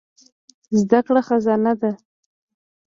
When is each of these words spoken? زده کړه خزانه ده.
زده 0.79 0.99
کړه 1.05 1.21
خزانه 1.27 1.73
ده. 1.81 1.91